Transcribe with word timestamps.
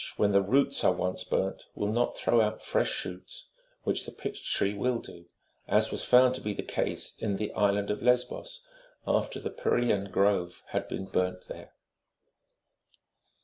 359 0.15 0.31
the 0.31 0.51
roots 0.51 0.83
are 0.83 0.91
once 0.93 1.23
burnt, 1.23 1.67
will 1.75 1.91
not 1.91 2.17
throw 2.17 2.41
out 2.41 2.63
fresh 2.63 2.89
shoots, 2.89 3.49
which 3.83 4.03
the 4.03 4.11
pitch 4.11 4.51
tree 4.51 4.73
will 4.73 4.97
do, 4.97 5.27
as 5.67 5.91
was 5.91 6.03
found 6.03 6.33
to 6.33 6.41
be 6.41 6.53
the 6.53 6.63
case 6.63 7.15
in 7.19 7.37
the 7.37 7.51
island 7.53 7.91
of 7.91 8.01
Lesbos, 8.01 8.67
after 9.05 9.39
the 9.39 9.51
Pyrrhaean 9.51 10.09
grove 10.09 10.63
had 10.69 10.87
been 10.87 11.05
burnt 11.05 11.47
there. 11.49 11.73